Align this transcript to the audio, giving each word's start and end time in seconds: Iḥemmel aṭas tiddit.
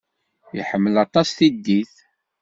Iḥemmel 0.59 0.95
aṭas 1.05 1.29
tiddit. 1.37 1.93